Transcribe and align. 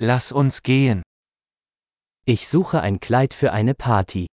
Lass 0.00 0.30
uns 0.30 0.62
gehen. 0.62 1.02
Ich 2.24 2.46
suche 2.46 2.80
ein 2.80 3.00
Kleid 3.00 3.34
für 3.34 3.52
eine 3.52 3.74
Party. 3.74 4.26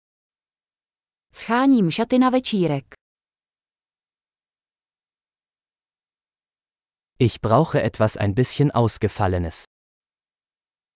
Scháním 1.34 1.92
šaty 1.92 2.20
na 2.20 2.30
večírek. 2.30 2.94
Ich 7.18 7.42
brauche 7.42 7.82
etwas 7.82 8.16
ein 8.18 8.36
bisschen 8.36 8.72
ausgefallenes. 8.72 9.64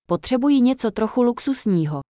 Potřebuji 0.05 0.61
něco 0.61 0.91
trochu 0.91 1.23
luxusního. 1.23 2.01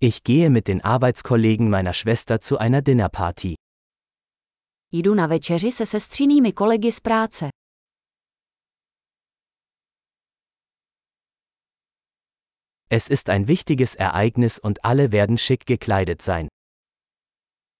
Ich 0.00 0.22
gehe 0.22 0.50
mit 0.50 0.68
den 0.68 0.80
Arbeitskollegen 0.84 1.70
meiner 1.70 1.92
Schwester 1.92 2.40
zu 2.40 2.58
einer 2.58 2.82
Dinnerparty. 2.82 3.54
Jdu 4.96 5.14
na 5.14 5.26
večeři 5.26 5.72
se 5.72 5.86
sestřinými 5.86 6.52
kolegy 6.52 6.92
z 6.92 7.00
práce. 7.00 7.48
Es 12.90 13.10
ist 13.10 13.28
ein 13.28 13.48
wichtiges 13.48 13.94
Ereignis 13.94 14.58
und 14.58 14.78
alle 14.82 15.12
werden 15.12 15.38
schick 15.38 15.66
gekleidet 15.66 16.22
sein. 16.22 16.46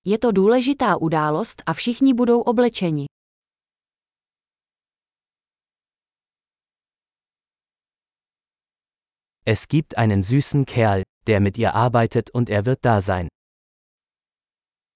Je 0.05 0.19
to 0.19 0.33
důležitá 0.33 0.97
událost 0.97 1.63
a 1.67 1.73
všichni 1.73 2.15
budou 2.15 2.41
oblečeni. 2.41 3.07
Es 9.47 9.69
gibt 9.69 9.99
einen 9.99 10.23
süßen 10.23 10.65
Kerl, 10.65 11.03
der 11.27 11.41
mit 11.41 11.59
ihr 11.59 11.75
arbeitet 11.75 12.31
und 12.35 12.51
er 12.51 12.67
wird 12.67 12.85
da 12.85 13.01
sein. 13.01 13.29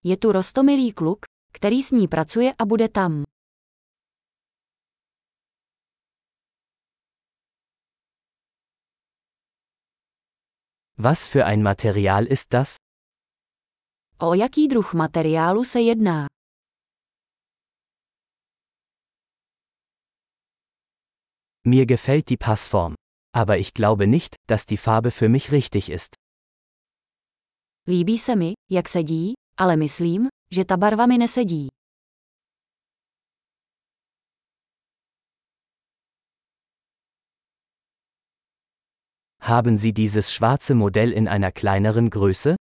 Je 0.05 0.17
tu 0.17 0.33
rostomilý 0.33 0.93
kluk, 0.93 1.19
který 1.53 1.83
s 1.83 1.91
ní 1.91 2.09
pracuje 2.09 2.55
a 2.59 2.65
bude 2.65 2.89
tam. 2.89 3.25
Was 10.97 11.27
für 11.27 11.45
ein 11.45 11.63
Material 11.63 12.27
ist 12.27 12.53
das? 12.53 12.77
O 14.21 14.35
jaký 14.35 14.69
druh 14.69 14.95
materiálu 14.95 15.65
se 15.65 15.81
jedná? 15.81 16.27
Mir 21.65 21.87
gefällt 21.87 22.29
die 22.31 22.37
Passform. 22.37 22.95
Aber 23.35 23.59
ich 23.59 23.75
glaube 23.75 24.07
nicht, 24.07 24.37
dass 24.49 24.67
die 24.67 24.77
Farbe 24.77 25.11
für 25.11 25.29
mich 25.29 25.53
richtig 25.53 25.91
ist. 25.91 26.15
Líbí 27.89 28.19
se 28.19 28.37
mi, 28.37 28.53
jak 28.71 28.89
sedí, 28.89 29.33
ale 29.57 29.77
myslím, 29.77 30.29
že 30.51 30.65
ta 30.65 30.77
barva 30.77 31.07
mi 31.07 31.19
nesedí. 31.19 31.69
Haben 39.41 39.79
Sie 39.79 39.93
dieses 39.93 40.33
schwarze 40.33 40.75
Modell 40.75 41.13
in 41.13 41.29
einer 41.29 41.53
kleineren 41.53 42.11
Größe? 42.11 42.57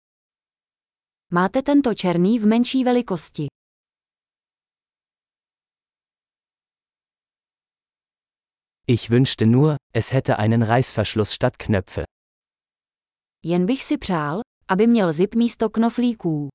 Máte 1.32 1.64
tento 1.64 1.94
černý 1.94 2.40
v 2.40 2.46
menší 2.46 2.84
velikosti. 2.84 3.48
Ich 8.88 9.10
wünschte 9.10 9.46
nur, 9.48 9.78
es 9.94 10.14
hätte 10.14 10.38
einen 10.38 10.62
Reißverschluss 10.62 11.34
statt 11.34 11.58
Knöpfe. 11.58 12.04
Jen 13.46 13.66
bych 13.66 13.84
si 13.84 13.98
přál, 13.98 14.40
aby 14.68 14.88
měl 14.88 15.14
zip 15.14 15.36
místo 15.36 15.70
knoflíků. 15.70 16.50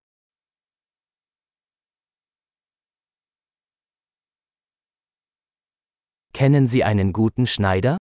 Kennen 6.40 6.66
Sie 6.66 6.84
einen 6.84 7.12
guten 7.12 7.46
Schneider? 7.46 7.98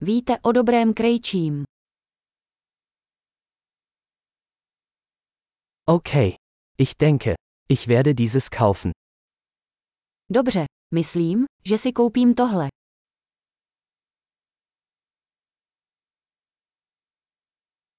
Víte 0.00 0.38
o 0.42 0.52
dobrém 0.52 0.94
krejčím. 0.94 1.64
Okay. 5.88 6.34
Ich 6.78 6.96
denke, 6.96 7.34
ich 7.68 7.86
werde 7.86 8.14
dieses 8.14 8.50
kaufen. 8.50 8.92
Dobře, 10.30 10.64
myslím, 10.94 11.44
že 11.64 11.78
si 11.78 11.92
koupím 11.92 12.34
tohle. 12.34 12.68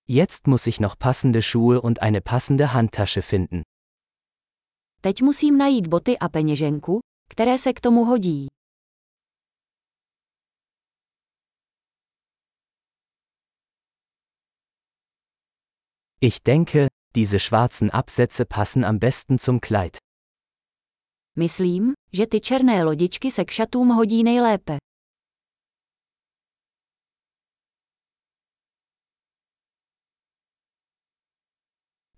Jetzt 0.07 0.47
muss 0.47 0.67
ich 0.67 0.79
noch 0.79 0.97
passende 0.97 1.41
Schuhe 1.41 1.81
und 1.81 2.01
eine 2.01 2.22
passende 2.22 2.73
Handtasche 2.73 3.22
finden. 3.22 3.62
Teď 5.01 5.22
musím 5.22 5.57
najít 5.57 5.88
boty 5.88 6.19
a 6.19 6.29
peněženku, 6.29 7.00
které 7.29 7.57
se 7.57 7.73
k 7.73 7.81
tomu 7.81 8.06
hodí. 8.06 8.56
Ich 16.29 16.43
denke, 16.43 16.89
diese 17.15 17.39
schwarzen 17.39 17.89
Absätze 17.89 18.45
passen 18.45 18.83
am 18.83 18.99
besten 18.99 19.39
zum 19.39 19.61
Kleid. 19.61 19.97
Myslím, 21.38 21.93
že 22.13 22.27
ty 22.27 22.39
černé 22.39 22.83
lodičky 22.83 23.31
se 23.31 23.45
k 23.45 23.51
šatům 23.51 23.89
hodí 23.89 24.23
nejlépe. 24.23 24.77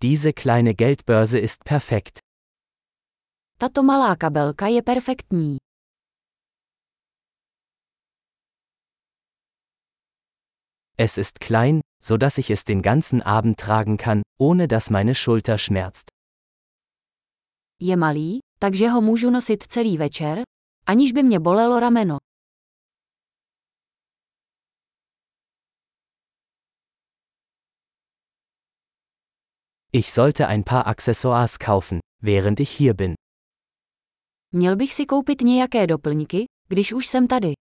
Diese 0.02 0.32
kleine 0.32 0.74
Geldbörse 0.74 1.38
ist 1.38 1.64
perfekt. 1.64 2.18
Tato 3.58 3.82
malá 3.82 4.16
kabelka 4.16 4.66
je 4.66 4.82
perfektní. 4.82 5.56
Es 10.98 11.18
ist 11.18 11.40
klein, 11.40 11.80
so 12.02 12.16
dass 12.16 12.38
ich 12.38 12.50
es 12.50 12.64
den 12.64 12.82
ganzen 12.82 13.22
Abend 13.22 13.58
tragen 13.58 13.96
kann, 13.96 14.22
ohne 14.40 14.68
dass 14.68 14.90
meine 14.90 15.14
Schulter 15.14 15.58
schmerzt. 15.58 16.10
Je 17.80 17.96
malý, 17.96 18.38
takže 18.58 18.88
ho 18.88 19.00
můžu 19.00 19.30
nosit 19.30 19.62
celý 19.62 19.96
večer, 19.98 20.42
aniž 20.86 21.12
by 21.12 21.22
mě 21.22 21.40
bolelo 21.40 21.80
rameno. 21.80 22.16
Ich 29.92 30.10
sollte 30.10 30.46
ein 30.46 30.64
paar 30.64 30.86
Accessoires 30.86 31.58
kaufen, 31.58 32.00
während 32.22 32.60
ich 32.60 32.70
hier 32.70 32.94
bin. 32.94 33.14
Měl 34.54 34.76
bych 34.76 34.94
si 34.94 35.06
koupit 35.06 35.40
nějaké 35.40 35.86
doplňky, 35.86 36.44
když 36.68 36.92
už 36.92 37.06
jsem 37.06 37.28
tady. 37.28 37.52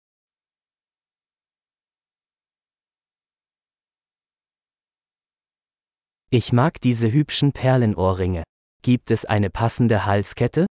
Ich 6.31 6.53
mag 6.53 6.79
diese 6.81 7.11
hübschen 7.11 7.53
Perlenohrringe. 7.53 8.43
Gibt 8.83 9.11
es 9.11 9.25
eine 9.25 9.49
passende 9.49 10.05
Halskette? 10.05 10.67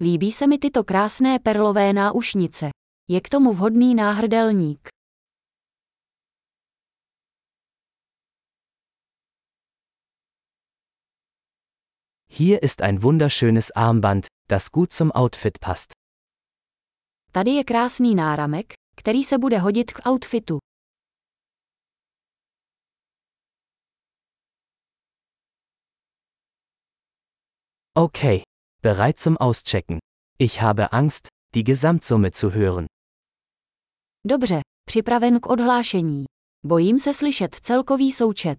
Líbí 0.00 0.32
se 0.32 0.46
mi 0.46 0.58
tyto 0.58 0.84
krásné 0.84 1.38
perlové 1.38 1.92
náušnice. 1.92 2.70
Je 3.08 3.20
k 3.20 3.28
tomu 3.28 3.52
vhodný 3.52 3.94
náhrdelník. 3.94 4.88
Hier 12.30 12.62
ist 12.62 12.82
ein 12.82 13.02
wunderschönes 13.02 13.70
Armband, 13.76 14.26
das 14.48 14.70
gut 14.70 14.92
zum 14.92 15.10
Outfit 15.12 15.60
passt. 15.60 15.92
Tady 17.32 17.50
je 17.50 17.64
krásný 17.64 18.14
náramek, 18.14 18.72
který 18.96 19.24
se 19.24 19.38
bude 19.38 19.58
hodit 19.58 19.92
k 19.92 20.06
outfitu. 20.06 20.58
Okay, 27.96 28.42
bereit 28.82 29.20
zum 29.20 29.36
Auschecken. 29.36 30.00
Ich 30.36 30.60
habe 30.60 30.92
Angst, 30.92 31.28
die 31.54 31.62
Gesamtsumme 31.62 32.32
zu 32.32 32.50
hören. 32.50 32.86
Dobře, 34.26 34.60
připraven 34.84 35.40
k 35.40 35.46
odhlášení. 35.46 36.24
Bojím 36.66 36.98
se 36.98 37.14
slyšet 37.14 37.54
celkový 37.54 38.12
součet. 38.12 38.58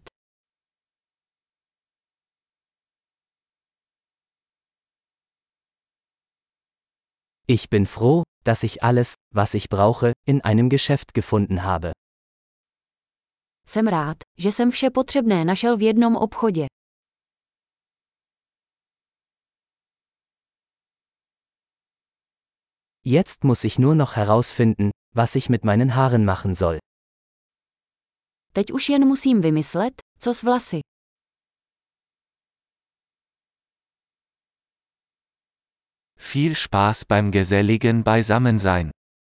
Ich 7.48 7.69
bin 7.69 7.86
froh, 7.86 8.24
dass 8.45 8.63
ich 8.63 8.83
alles, 8.83 9.13
was 9.33 9.54
ich 9.54 9.69
brauche, 9.69 10.13
in 10.27 10.42
einem 10.42 10.69
Geschäft 10.69 11.13
gefunden 11.13 11.62
habe. 11.62 11.92
Jsem 13.68 13.88
rád, 13.88 14.18
že 14.39 14.51
jsem 14.51 14.71
vše 14.71 14.89
potřebné 14.89 15.45
našel 15.45 15.77
v 15.77 15.81
jednom 15.81 16.15
obchodě. 16.15 16.65
Jetzt 23.07 23.44
muss 23.44 23.63
ich 23.63 23.78
nur 23.78 23.94
noch 23.94 24.16
herausfinden, 24.16 24.90
was 25.16 25.36
ich 25.36 25.48
mit 25.48 25.63
meinen 25.63 25.94
Haaren 25.94 26.25
machen 26.25 26.56
soll. 26.56 26.80
Teď 28.54 28.72
už 28.72 28.90
jen 28.90 29.07
musím 29.07 29.44
vymyslet, 29.44 30.02
co 30.19 30.34
s 30.34 30.42
vlasy. 30.42 30.81
Viel 36.18 36.56
Spaß 36.56 37.06
beim 37.06 37.31
geselligen 37.31 38.04
Beisammensein. 38.04 38.92